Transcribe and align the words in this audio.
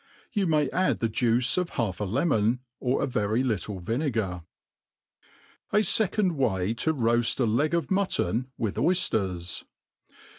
You 0.33 0.47
may 0.47 0.67
add 0.71 0.97
the 0.99 1.07
juice 1.09 1.57
of 1.57 1.69
half 1.77 1.99
a 1.99 2.05
lemon, 2.05 2.61
or 2.79 3.03
a 3.03 3.05
very 3.05 3.43
little 3.43 3.79
vinegar. 3.79 4.41
* 5.05 5.71
Aficond 5.73 6.31
way 6.31 6.73
to 6.73 6.91
roqfl 6.91 7.41
a 7.41 7.43
Leg 7.43 7.75
of 7.75 7.91
Mutton 7.91 8.47
with 8.57 8.77
Oji/iers. 8.77 9.63